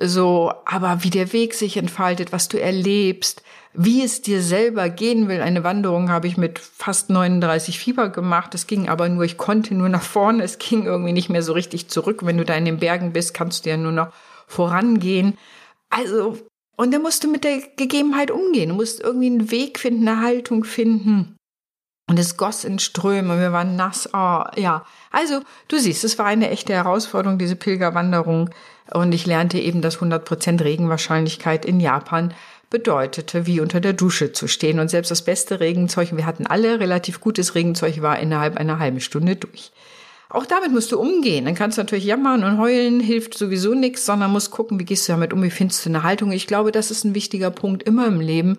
so, 0.00 0.52
aber 0.64 1.02
wie 1.02 1.10
der 1.10 1.32
Weg 1.32 1.54
sich 1.54 1.76
entfaltet, 1.76 2.32
was 2.32 2.48
du 2.48 2.60
erlebst, 2.60 3.42
wie 3.72 4.02
es 4.02 4.22
dir 4.22 4.42
selber 4.42 4.88
gehen 4.88 5.28
will. 5.28 5.40
Eine 5.40 5.64
Wanderung 5.64 6.10
habe 6.10 6.26
ich 6.26 6.36
mit 6.36 6.58
fast 6.58 7.10
39 7.10 7.78
Fieber 7.78 8.08
gemacht. 8.08 8.54
Es 8.54 8.66
ging 8.66 8.88
aber 8.88 9.08
nur, 9.08 9.24
ich 9.24 9.36
konnte 9.36 9.74
nur 9.74 9.88
nach 9.88 10.02
vorne. 10.02 10.42
Es 10.42 10.58
ging 10.58 10.84
irgendwie 10.84 11.12
nicht 11.12 11.28
mehr 11.28 11.42
so 11.42 11.52
richtig 11.52 11.88
zurück. 11.88 12.24
Wenn 12.24 12.38
du 12.38 12.44
da 12.44 12.54
in 12.54 12.64
den 12.64 12.78
Bergen 12.78 13.12
bist, 13.12 13.34
kannst 13.34 13.66
du 13.66 13.70
ja 13.70 13.76
nur 13.76 13.92
noch 13.92 14.12
vorangehen. 14.46 15.36
Also, 15.90 16.38
und 16.76 16.92
dann 16.92 17.02
musst 17.02 17.24
du 17.24 17.28
mit 17.28 17.44
der 17.44 17.60
Gegebenheit 17.76 18.30
umgehen. 18.30 18.70
Du 18.70 18.74
musst 18.76 19.00
irgendwie 19.00 19.26
einen 19.26 19.50
Weg 19.50 19.78
finden, 19.78 20.08
eine 20.08 20.20
Haltung 20.20 20.64
finden. 20.64 21.37
Und 22.08 22.18
es 22.18 22.38
goss 22.38 22.64
in 22.64 22.78
Ströme, 22.78 23.38
wir 23.38 23.52
waren 23.52 23.76
nass. 23.76 24.08
Oh, 24.14 24.42
ja, 24.56 24.84
also 25.12 25.42
du 25.68 25.78
siehst, 25.78 26.04
es 26.04 26.18
war 26.18 26.26
eine 26.26 26.50
echte 26.50 26.72
Herausforderung, 26.72 27.38
diese 27.38 27.54
Pilgerwanderung. 27.54 28.50
Und 28.92 29.12
ich 29.12 29.26
lernte 29.26 29.58
eben, 29.58 29.82
dass 29.82 29.98
100% 29.98 30.64
Regenwahrscheinlichkeit 30.64 31.66
in 31.66 31.80
Japan 31.80 32.32
bedeutete, 32.70 33.46
wie 33.46 33.60
unter 33.60 33.80
der 33.80 33.92
Dusche 33.92 34.32
zu 34.32 34.48
stehen. 34.48 34.80
Und 34.80 34.88
selbst 34.88 35.10
das 35.10 35.22
beste 35.22 35.60
Regenzeug, 35.60 36.16
wir 36.16 36.26
hatten 36.26 36.46
alle 36.46 36.80
relativ 36.80 37.20
gutes 37.20 37.54
Regenzeug, 37.54 38.00
war 38.00 38.18
innerhalb 38.18 38.56
einer 38.56 38.78
halben 38.78 39.00
Stunde 39.00 39.36
durch. 39.36 39.70
Auch 40.30 40.44
damit 40.44 40.72
musst 40.72 40.92
du 40.92 40.98
umgehen. 40.98 41.46
Dann 41.46 41.54
kannst 41.54 41.78
du 41.78 41.82
natürlich 41.82 42.04
jammern 42.04 42.44
und 42.44 42.58
heulen, 42.58 43.00
hilft 43.00 43.36
sowieso 43.36 43.74
nichts, 43.74 44.04
sondern 44.04 44.30
musst 44.30 44.50
gucken, 44.50 44.78
wie 44.78 44.84
gehst 44.84 45.08
du 45.08 45.12
damit 45.12 45.32
um, 45.32 45.42
wie 45.42 45.50
findest 45.50 45.84
du 45.84 45.90
eine 45.90 46.02
Haltung. 46.02 46.32
Ich 46.32 46.46
glaube, 46.46 46.72
das 46.72 46.90
ist 46.90 47.04
ein 47.04 47.14
wichtiger 47.14 47.50
Punkt 47.50 47.82
immer 47.82 48.06
im 48.06 48.20
Leben, 48.20 48.58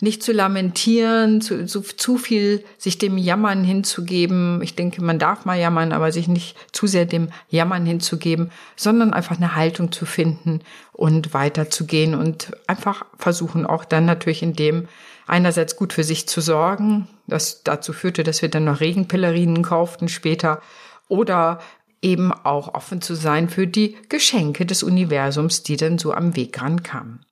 nicht 0.00 0.22
zu 0.22 0.32
lamentieren, 0.32 1.40
zu, 1.40 1.66
zu, 1.66 1.82
zu 1.82 2.18
viel 2.18 2.64
sich 2.76 2.98
dem 2.98 3.18
Jammern 3.18 3.64
hinzugeben. 3.64 4.60
Ich 4.62 4.74
denke, 4.76 5.02
man 5.02 5.18
darf 5.18 5.44
mal 5.44 5.58
jammern, 5.58 5.92
aber 5.92 6.12
sich 6.12 6.28
nicht 6.28 6.56
zu 6.72 6.86
sehr 6.86 7.04
dem 7.04 7.28
Jammern 7.48 7.84
hinzugeben, 7.84 8.50
sondern 8.76 9.12
einfach 9.12 9.36
eine 9.36 9.56
Haltung 9.56 9.90
zu 9.90 10.06
finden 10.06 10.60
und 10.92 11.34
weiterzugehen 11.34 12.14
und 12.14 12.52
einfach 12.66 13.04
versuchen 13.16 13.66
auch 13.66 13.84
dann 13.84 14.04
natürlich 14.04 14.42
in 14.42 14.54
dem 14.54 14.88
einerseits 15.26 15.76
gut 15.76 15.92
für 15.92 16.04
sich 16.04 16.28
zu 16.28 16.40
sorgen. 16.40 17.08
Das 17.26 17.62
dazu 17.62 17.92
führte, 17.92 18.22
dass 18.22 18.40
wir 18.40 18.48
dann 18.48 18.64
noch 18.64 18.80
Regenpillerinen 18.80 19.62
kauften 19.62 20.08
später 20.08 20.62
oder 21.08 21.60
eben 22.02 22.32
auch 22.32 22.74
offen 22.74 23.00
zu 23.00 23.14
sein 23.14 23.48
für 23.48 23.66
die 23.66 23.96
Geschenke 24.08 24.64
des 24.64 24.82
Universums, 24.82 25.62
die 25.64 25.76
dann 25.76 25.98
so 25.98 26.12
am 26.12 26.36
Weg 26.36 26.60
rankamen. 26.60 27.24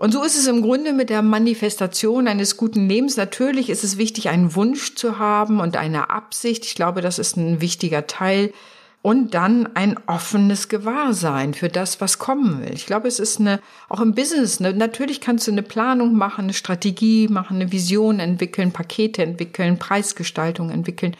Und 0.00 0.12
so 0.12 0.22
ist 0.22 0.38
es 0.38 0.46
im 0.46 0.62
Grunde 0.62 0.94
mit 0.94 1.10
der 1.10 1.20
Manifestation 1.20 2.26
eines 2.26 2.56
guten 2.56 2.88
Lebens. 2.88 3.18
Natürlich 3.18 3.68
ist 3.68 3.84
es 3.84 3.98
wichtig, 3.98 4.30
einen 4.30 4.54
Wunsch 4.54 4.94
zu 4.94 5.18
haben 5.18 5.60
und 5.60 5.76
eine 5.76 6.08
Absicht. 6.08 6.64
Ich 6.64 6.74
glaube, 6.74 7.02
das 7.02 7.18
ist 7.18 7.36
ein 7.36 7.60
wichtiger 7.60 8.06
Teil. 8.06 8.54
Und 9.02 9.34
dann 9.34 9.76
ein 9.76 9.98
offenes 10.06 10.70
Gewahrsein 10.70 11.52
für 11.52 11.68
das, 11.68 12.00
was 12.00 12.18
kommen 12.18 12.62
will. 12.62 12.72
Ich 12.72 12.86
glaube, 12.86 13.08
es 13.08 13.20
ist 13.20 13.40
eine, 13.40 13.60
auch 13.90 14.00
im 14.00 14.14
Business, 14.14 14.58
eine, 14.58 14.72
natürlich 14.72 15.20
kannst 15.20 15.46
du 15.46 15.52
eine 15.52 15.62
Planung 15.62 16.16
machen, 16.16 16.44
eine 16.44 16.54
Strategie 16.54 17.28
machen, 17.28 17.56
eine 17.56 17.70
Vision 17.70 18.20
entwickeln, 18.20 18.72
Pakete 18.72 19.22
entwickeln, 19.22 19.78
Preisgestaltung 19.78 20.70
entwickeln. 20.70 21.14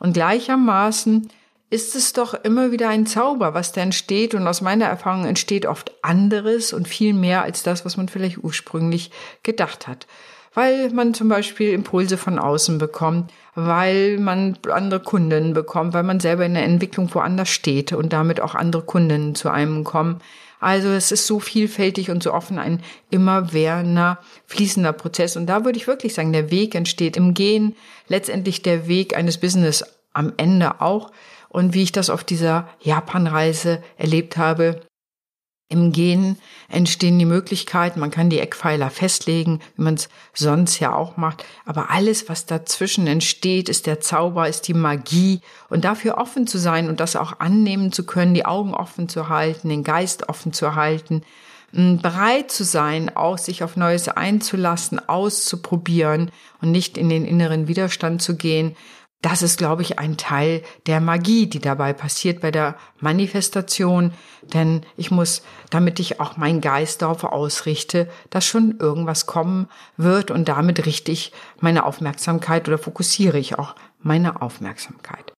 Und 0.00 0.14
gleichermaßen 0.14 1.28
ist 1.74 1.96
es 1.96 2.12
doch 2.12 2.34
immer 2.34 2.70
wieder 2.70 2.88
ein 2.88 3.04
Zauber, 3.04 3.52
was 3.52 3.72
da 3.72 3.80
entsteht. 3.80 4.36
Und 4.36 4.46
aus 4.46 4.60
meiner 4.60 4.84
Erfahrung 4.84 5.26
entsteht 5.26 5.66
oft 5.66 5.90
anderes 6.02 6.72
und 6.72 6.86
viel 6.86 7.12
mehr 7.12 7.42
als 7.42 7.64
das, 7.64 7.84
was 7.84 7.96
man 7.96 8.08
vielleicht 8.08 8.38
ursprünglich 8.44 9.10
gedacht 9.42 9.88
hat. 9.88 10.06
Weil 10.54 10.90
man 10.90 11.14
zum 11.14 11.28
Beispiel 11.28 11.72
Impulse 11.72 12.16
von 12.16 12.38
außen 12.38 12.78
bekommt, 12.78 13.32
weil 13.56 14.18
man 14.20 14.56
andere 14.70 15.00
Kunden 15.00 15.52
bekommt, 15.52 15.94
weil 15.94 16.04
man 16.04 16.20
selber 16.20 16.46
in 16.46 16.54
der 16.54 16.62
Entwicklung 16.62 17.12
woanders 17.12 17.48
steht 17.48 17.92
und 17.92 18.12
damit 18.12 18.40
auch 18.40 18.54
andere 18.54 18.82
Kunden 18.82 19.34
zu 19.34 19.50
einem 19.50 19.82
kommen. 19.82 20.20
Also 20.60 20.90
es 20.90 21.10
ist 21.10 21.26
so 21.26 21.40
vielfältig 21.40 22.08
und 22.08 22.22
so 22.22 22.32
offen 22.32 22.60
ein 22.60 22.84
immerwährender, 23.10 24.20
fließender 24.46 24.92
Prozess. 24.92 25.36
Und 25.36 25.46
da 25.46 25.64
würde 25.64 25.76
ich 25.76 25.88
wirklich 25.88 26.14
sagen, 26.14 26.32
der 26.32 26.52
Weg 26.52 26.76
entsteht 26.76 27.16
im 27.16 27.34
Gehen, 27.34 27.74
letztendlich 28.06 28.62
der 28.62 28.86
Weg 28.86 29.16
eines 29.16 29.38
Business 29.38 29.84
am 30.12 30.32
Ende 30.36 30.80
auch 30.80 31.10
und 31.54 31.72
wie 31.72 31.84
ich 31.84 31.92
das 31.92 32.10
auf 32.10 32.24
dieser 32.24 32.68
Japanreise 32.80 33.80
erlebt 33.96 34.36
habe. 34.36 34.80
Im 35.68 35.92
Gehen 35.92 36.36
entstehen 36.68 37.16
die 37.16 37.24
Möglichkeiten, 37.24 38.00
man 38.00 38.10
kann 38.10 38.28
die 38.28 38.40
Eckpfeiler 38.40 38.90
festlegen, 38.90 39.60
wie 39.76 39.82
man 39.82 39.94
es 39.94 40.08
sonst 40.34 40.80
ja 40.80 40.92
auch 40.94 41.16
macht, 41.16 41.44
aber 41.64 41.90
alles, 41.90 42.28
was 42.28 42.46
dazwischen 42.46 43.06
entsteht, 43.06 43.68
ist 43.68 43.86
der 43.86 44.00
Zauber, 44.00 44.48
ist 44.48 44.66
die 44.66 44.74
Magie 44.74 45.40
und 45.70 45.84
dafür 45.84 46.18
offen 46.18 46.48
zu 46.48 46.58
sein 46.58 46.88
und 46.88 46.98
das 46.98 47.14
auch 47.14 47.38
annehmen 47.38 47.92
zu 47.92 48.04
können, 48.04 48.34
die 48.34 48.46
Augen 48.46 48.74
offen 48.74 49.08
zu 49.08 49.28
halten, 49.28 49.68
den 49.68 49.84
Geist 49.84 50.28
offen 50.28 50.52
zu 50.52 50.74
halten, 50.74 51.22
bereit 51.72 52.50
zu 52.50 52.64
sein, 52.64 53.14
auch 53.14 53.38
sich 53.38 53.62
auf 53.62 53.76
Neues 53.76 54.08
einzulassen, 54.08 55.08
auszuprobieren 55.08 56.32
und 56.60 56.72
nicht 56.72 56.98
in 56.98 57.08
den 57.08 57.24
inneren 57.24 57.68
Widerstand 57.68 58.22
zu 58.22 58.36
gehen, 58.36 58.76
das 59.24 59.40
ist, 59.40 59.56
glaube 59.56 59.80
ich, 59.80 59.98
ein 59.98 60.18
Teil 60.18 60.62
der 60.86 61.00
Magie, 61.00 61.46
die 61.46 61.58
dabei 61.58 61.94
passiert 61.94 62.42
bei 62.42 62.50
der 62.50 62.76
Manifestation. 63.00 64.12
Denn 64.42 64.82
ich 64.98 65.10
muss, 65.10 65.42
damit 65.70 65.98
ich 65.98 66.20
auch 66.20 66.36
meinen 66.36 66.60
Geist 66.60 67.00
darauf 67.00 67.24
ausrichte, 67.24 68.10
dass 68.28 68.44
schon 68.44 68.76
irgendwas 68.78 69.24
kommen 69.24 69.68
wird 69.96 70.30
und 70.30 70.46
damit 70.46 70.84
richte 70.84 71.10
ich 71.10 71.32
meine 71.58 71.86
Aufmerksamkeit 71.86 72.68
oder 72.68 72.76
fokussiere 72.76 73.38
ich 73.38 73.58
auch 73.58 73.74
meine 73.98 74.42
Aufmerksamkeit. 74.42 75.32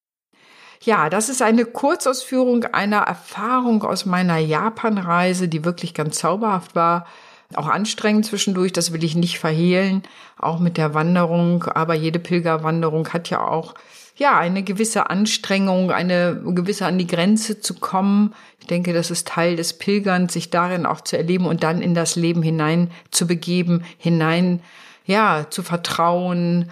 Ja, 0.83 1.09
das 1.09 1.29
ist 1.29 1.41
eine 1.41 1.65
Kurzausführung 1.65 2.65
einer 2.65 3.03
Erfahrung 3.03 3.85
aus 3.85 4.05
meiner 4.05 4.39
Japanreise, 4.39 5.47
die 5.49 5.65
wirklich 5.65 5.95
ganz 5.95 6.19
zauberhaft 6.19 6.75
war 6.75 7.07
auch 7.55 7.69
anstrengend 7.69 8.27
zwischendurch, 8.27 8.73
das 8.73 8.93
will 8.93 9.05
ich 9.05 9.15
nicht 9.15 9.39
verhehlen, 9.39 10.03
auch 10.39 10.59
mit 10.59 10.77
der 10.77 10.95
Wanderung. 10.95 11.65
Aber 11.65 11.95
jede 11.95 12.19
Pilgerwanderung 12.19 13.09
hat 13.13 13.31
ja 13.31 13.47
auch 13.47 13.75
ja, 14.17 14.39
eine 14.39 14.63
gewisse 14.63 15.11
Anstrengung, 15.11 15.91
eine 15.91 16.41
gewisse 16.43 16.87
an 16.87 16.99
die 16.99 17.07
Grenze 17.07 17.61
zu 17.61 17.75
kommen. 17.75 18.35
Ich 18.61 18.67
denke, 18.67 18.93
das 18.95 19.11
ist 19.11 19.29
Teil 19.29 19.57
des 19.57 19.75
Pilgerns, 19.79 20.33
sich 20.33 20.51
darin 20.51 20.87
auch 20.87 21.03
zu 21.03 21.19
erleben 21.19 21.47
und 21.47 21.63
dann 21.63 21.83
in 21.83 21.95
das 21.95 22.17
Leben 22.17 22.43
hinein 22.43 22.91
zu 23.11 23.27
begeben, 23.27 23.85
hinein, 23.99 24.61
ja, 25.05 25.47
zu 25.51 25.63
vertrauen. 25.63 26.71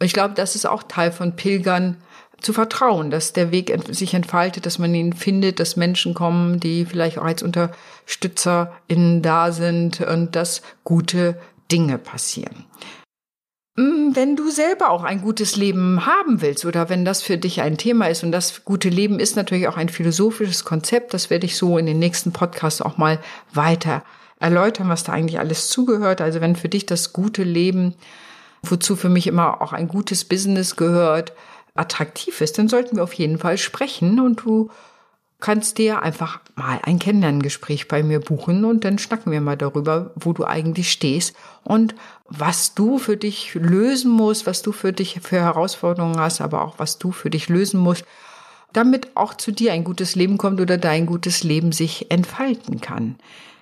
Ich 0.00 0.12
glaube, 0.12 0.34
das 0.34 0.56
ist 0.56 0.66
auch 0.66 0.82
Teil 0.82 1.12
von 1.12 1.36
Pilgern, 1.36 1.98
zu 2.42 2.52
vertrauen, 2.52 3.10
dass 3.10 3.32
der 3.32 3.50
Weg 3.50 3.72
sich 3.88 4.14
entfaltet, 4.14 4.66
dass 4.66 4.78
man 4.78 4.94
ihn 4.94 5.12
findet, 5.12 5.60
dass 5.60 5.76
Menschen 5.76 6.14
kommen, 6.14 6.60
die 6.60 6.84
vielleicht 6.84 7.18
auch 7.18 7.24
als 7.24 7.42
UnterstützerInnen 7.42 9.22
da 9.22 9.52
sind 9.52 10.00
und 10.00 10.34
dass 10.36 10.62
gute 10.84 11.38
Dinge 11.70 11.98
passieren. 11.98 12.66
Mm, 13.76 14.14
wenn 14.14 14.36
du 14.36 14.50
selber 14.50 14.90
auch 14.90 15.02
ein 15.02 15.22
gutes 15.22 15.56
Leben 15.56 16.04
haben 16.04 16.42
willst 16.42 16.66
oder 16.66 16.90
wenn 16.90 17.06
das 17.06 17.22
für 17.22 17.38
dich 17.38 17.62
ein 17.62 17.78
Thema 17.78 18.06
ist 18.06 18.22
und 18.22 18.32
das 18.32 18.64
gute 18.64 18.90
Leben 18.90 19.18
ist 19.18 19.36
natürlich 19.36 19.66
auch 19.66 19.78
ein 19.78 19.88
philosophisches 19.88 20.64
Konzept, 20.64 21.14
das 21.14 21.30
werde 21.30 21.46
ich 21.46 21.56
so 21.56 21.78
in 21.78 21.86
den 21.86 21.98
nächsten 21.98 22.32
Podcasts 22.32 22.82
auch 22.82 22.98
mal 22.98 23.18
weiter 23.54 24.04
erläutern, 24.40 24.90
was 24.90 25.04
da 25.04 25.12
eigentlich 25.12 25.38
alles 25.38 25.68
zugehört. 25.68 26.20
Also 26.20 26.40
wenn 26.42 26.56
für 26.56 26.68
dich 26.68 26.84
das 26.84 27.14
gute 27.14 27.44
Leben, 27.44 27.94
wozu 28.62 28.94
für 28.94 29.08
mich 29.08 29.26
immer 29.26 29.62
auch 29.62 29.72
ein 29.72 29.88
gutes 29.88 30.24
Business 30.24 30.76
gehört, 30.76 31.32
attraktiv 31.74 32.40
ist, 32.40 32.58
dann 32.58 32.68
sollten 32.68 32.96
wir 32.96 33.02
auf 33.02 33.14
jeden 33.14 33.38
Fall 33.38 33.58
sprechen 33.58 34.20
und 34.20 34.44
du 34.44 34.70
kannst 35.42 35.78
dir 35.78 36.02
einfach 36.02 36.40
mal 36.54 36.78
ein 36.84 36.98
Kennenlerngespräch 36.98 37.88
bei 37.88 38.02
mir 38.02 38.20
buchen 38.20 38.64
und 38.64 38.84
dann 38.84 38.98
schnacken 38.98 39.32
wir 39.32 39.40
mal 39.40 39.56
darüber, 39.56 40.12
wo 40.14 40.32
du 40.32 40.44
eigentlich 40.44 40.92
stehst 40.92 41.34
und 41.64 41.94
was 42.28 42.74
du 42.74 42.98
für 42.98 43.16
dich 43.16 43.54
lösen 43.54 44.10
musst, 44.12 44.46
was 44.46 44.62
du 44.62 44.72
für 44.72 44.92
dich 44.92 45.20
für 45.20 45.40
Herausforderungen 45.40 46.18
hast, 46.18 46.40
aber 46.40 46.62
auch 46.62 46.78
was 46.78 46.98
du 46.98 47.10
für 47.10 47.28
dich 47.28 47.48
lösen 47.48 47.80
musst, 47.80 48.04
damit 48.72 49.16
auch 49.16 49.34
zu 49.34 49.50
dir 49.50 49.72
ein 49.72 49.84
gutes 49.84 50.14
Leben 50.14 50.38
kommt 50.38 50.60
oder 50.60 50.78
dein 50.78 51.06
gutes 51.06 51.42
Leben 51.42 51.72
sich 51.72 52.10
entfalten 52.10 52.80
kann. 52.80 53.16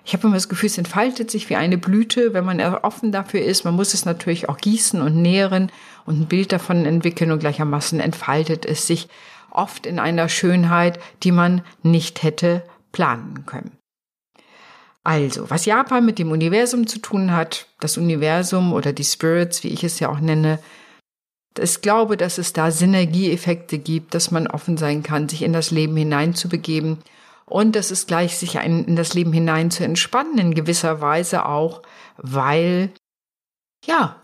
Ich 0.05 0.13
habe 0.13 0.27
immer 0.27 0.35
das 0.35 0.49
Gefühl, 0.49 0.67
es 0.67 0.77
entfaltet 0.77 1.29
sich 1.29 1.49
wie 1.49 1.55
eine 1.55 1.77
Blüte, 1.77 2.33
wenn 2.33 2.45
man 2.45 2.59
offen 2.61 3.11
dafür 3.11 3.41
ist. 3.41 3.65
Man 3.65 3.75
muss 3.75 3.93
es 3.93 4.05
natürlich 4.05 4.49
auch 4.49 4.57
gießen 4.57 5.01
und 5.01 5.15
nähren 5.15 5.71
und 6.05 6.21
ein 6.21 6.27
Bild 6.27 6.51
davon 6.51 6.85
entwickeln 6.85 7.31
und 7.31 7.39
gleichermaßen 7.39 7.99
entfaltet 7.99 8.65
es 8.65 8.87
sich 8.87 9.07
oft 9.51 9.85
in 9.85 9.99
einer 9.99 10.29
Schönheit, 10.29 10.99
die 11.23 11.31
man 11.31 11.61
nicht 11.83 12.23
hätte 12.23 12.63
planen 12.91 13.45
können. 13.45 13.77
Also, 15.03 15.49
was 15.49 15.65
Japan 15.65 16.05
mit 16.05 16.19
dem 16.19 16.31
Universum 16.31 16.85
zu 16.85 16.99
tun 16.99 17.31
hat, 17.31 17.67
das 17.79 17.97
Universum 17.97 18.71
oder 18.71 18.93
die 18.93 19.03
Spirits, 19.03 19.63
wie 19.63 19.69
ich 19.69 19.83
es 19.83 19.99
ja 19.99 20.09
auch 20.09 20.19
nenne, 20.19 20.59
ich 21.59 21.81
glaube, 21.81 22.17
dass 22.17 22.37
es 22.37 22.53
da 22.53 22.71
Synergieeffekte 22.71 23.77
gibt, 23.77 24.13
dass 24.13 24.31
man 24.31 24.47
offen 24.47 24.77
sein 24.77 25.03
kann, 25.03 25.27
sich 25.27 25.41
in 25.41 25.53
das 25.53 25.71
Leben 25.71 25.97
hineinzubegeben 25.97 26.99
und 27.51 27.75
das 27.75 27.91
ist 27.91 28.07
gleich, 28.07 28.37
sich 28.37 28.55
in 28.55 28.95
das 28.95 29.13
Leben 29.13 29.33
hinein 29.33 29.71
zu 29.71 29.83
entspannen, 29.83 30.37
in 30.37 30.55
gewisser 30.55 31.01
Weise 31.01 31.45
auch, 31.45 31.81
weil, 32.15 32.91
ja, 33.85 34.20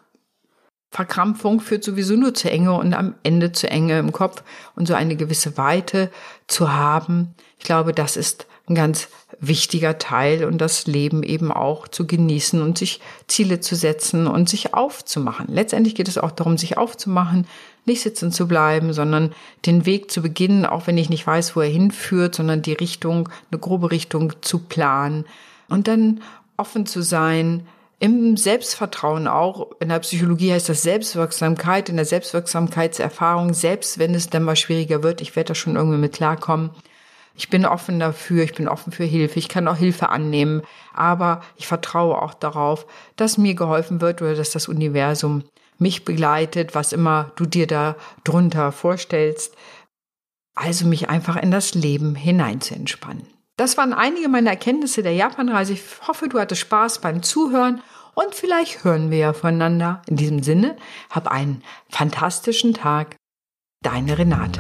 Verkrampfung 0.97 1.61
führt 1.61 1.83
sowieso 1.83 2.15
nur 2.15 2.33
zu 2.33 2.49
Enge 2.49 2.73
und 2.73 2.95
am 2.95 3.13
Ende 3.21 3.51
zu 3.51 3.69
Enge 3.69 3.99
im 3.99 4.11
Kopf 4.11 4.41
und 4.75 4.87
so 4.87 4.95
eine 4.95 5.15
gewisse 5.15 5.55
Weite 5.55 6.09
zu 6.47 6.73
haben. 6.73 7.35
Ich 7.59 7.65
glaube, 7.65 7.93
das 7.93 8.17
ist 8.17 8.47
ein 8.67 8.73
ganz 8.73 9.07
wichtiger 9.39 9.99
Teil 9.99 10.43
und 10.43 10.57
das 10.57 10.87
Leben 10.87 11.21
eben 11.21 11.51
auch 11.51 11.87
zu 11.87 12.07
genießen 12.07 12.63
und 12.63 12.79
sich 12.79 12.99
Ziele 13.27 13.59
zu 13.59 13.75
setzen 13.75 14.25
und 14.25 14.49
sich 14.49 14.73
aufzumachen. 14.73 15.45
Letztendlich 15.49 15.93
geht 15.93 16.07
es 16.07 16.17
auch 16.17 16.31
darum, 16.31 16.57
sich 16.57 16.79
aufzumachen, 16.79 17.45
nicht 17.85 18.01
sitzen 18.01 18.31
zu 18.31 18.47
bleiben, 18.47 18.91
sondern 18.91 19.35
den 19.67 19.85
Weg 19.85 20.09
zu 20.09 20.23
beginnen, 20.23 20.65
auch 20.65 20.87
wenn 20.87 20.97
ich 20.97 21.11
nicht 21.11 21.27
weiß, 21.27 21.55
wo 21.55 21.61
er 21.61 21.69
hinführt, 21.69 22.33
sondern 22.33 22.63
die 22.63 22.73
Richtung, 22.73 23.29
eine 23.51 23.59
grobe 23.59 23.91
Richtung 23.91 24.33
zu 24.41 24.57
planen 24.57 25.25
und 25.69 25.87
dann 25.87 26.21
offen 26.57 26.87
zu 26.87 27.03
sein, 27.03 27.67
im 27.99 28.37
Selbstvertrauen 28.37 29.27
auch, 29.27 29.71
in 29.79 29.89
der 29.89 29.99
Psychologie 29.99 30.53
heißt 30.53 30.69
das 30.69 30.83
Selbstwirksamkeit, 30.83 31.89
in 31.89 31.95
der 31.95 32.05
Selbstwirksamkeitserfahrung, 32.05 33.53
selbst 33.53 33.97
wenn 33.97 34.13
es 34.13 34.29
dann 34.29 34.43
mal 34.43 34.55
schwieriger 34.55 35.01
wird, 35.01 35.21
ich 35.21 35.35
werde 35.35 35.49
da 35.49 35.55
schon 35.55 35.75
irgendwie 35.75 35.97
mit 35.97 36.13
klarkommen, 36.13 36.71
Ich 37.39 37.49
bin 37.51 37.65
offen 37.67 37.99
dafür, 37.99 38.43
ich 38.43 38.55
bin 38.55 38.67
offen 38.67 38.91
für 38.91 39.03
Hilfe, 39.03 39.37
ich 39.37 39.47
kann 39.47 39.67
auch 39.67 39.77
Hilfe 39.77 40.09
annehmen, 40.09 40.63
aber 40.93 41.41
ich 41.55 41.67
vertraue 41.67 42.19
auch 42.19 42.33
darauf, 42.33 42.87
dass 43.15 43.37
mir 43.37 43.53
geholfen 43.53 44.01
wird 44.01 44.21
oder 44.23 44.35
dass 44.35 44.49
das 44.51 44.67
Universum 44.67 45.43
mich 45.77 46.03
begleitet, 46.03 46.73
was 46.73 46.93
immer 46.93 47.31
du 47.35 47.45
dir 47.45 47.67
da 47.67 47.95
drunter 48.23 48.71
vorstellst. 48.71 49.55
Also 50.55 50.87
mich 50.87 51.09
einfach 51.09 51.35
in 51.35 51.51
das 51.51 51.75
Leben 51.75 52.15
hinein 52.15 52.61
zu 52.61 52.73
entspannen. 52.73 53.27
Das 53.57 53.75
waren 53.75 53.91
einige 53.91 54.29
meiner 54.29 54.51
Erkenntnisse 54.51 55.01
der 55.01 55.13
Japanreise. 55.13 55.73
Ich 55.73 55.81
hoffe, 56.07 56.29
du 56.29 56.39
hattest 56.39 56.61
Spaß 56.61 57.01
beim 57.01 57.23
Zuhören 57.23 57.81
und 58.13 58.35
vielleicht 58.35 58.83
hören 58.83 59.09
wir 59.09 59.17
ja 59.17 59.33
voneinander. 59.33 60.03
In 60.07 60.15
diesem 60.15 60.43
Sinne, 60.43 60.77
hab 61.09 61.27
einen 61.27 61.63
fantastischen 61.89 62.75
Tag. 62.75 63.15
Deine 63.83 64.17
Renate. 64.17 64.59